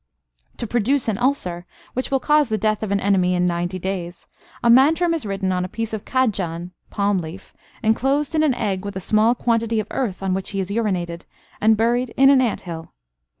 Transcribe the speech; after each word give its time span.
To 0.57 0.65
produce 0.65 1.07
an 1.07 1.19
ulcer, 1.19 1.67
which 1.93 2.09
will 2.09 2.19
cause 2.19 2.49
the 2.49 2.57
death 2.57 2.81
of 2.81 2.89
an 2.91 2.99
enemy 2.99 3.35
in 3.35 3.45
ninety 3.45 3.77
days, 3.77 4.25
a 4.63 4.67
mantram 4.67 5.13
is 5.13 5.27
written 5.27 5.51
on 5.51 5.63
a 5.63 5.69
piece 5.69 5.93
of 5.93 6.05
cadjan 6.05 6.71
(palm 6.89 7.19
leaf), 7.19 7.53
enclosed 7.83 8.33
in 8.33 8.41
an 8.41 8.55
egg 8.55 8.83
with 8.83 8.95
a 8.95 8.99
small 8.99 9.35
quantity 9.35 9.79
of 9.79 9.85
earth 9.91 10.23
on 10.23 10.33
which 10.33 10.49
he 10.49 10.57
has 10.57 10.71
urinated, 10.71 11.21
and 11.61 11.77
buried 11.77 12.15
in 12.17 12.31
an 12.31 12.41
ant 12.41 12.61
hill. 12.61 12.95